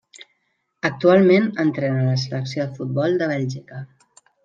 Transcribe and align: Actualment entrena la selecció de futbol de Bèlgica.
Actualment 0.89 1.45
entrena 1.65 2.09
la 2.09 2.17
selecció 2.25 2.67
de 2.71 2.81
futbol 2.83 3.19
de 3.23 3.33
Bèlgica. 3.37 3.89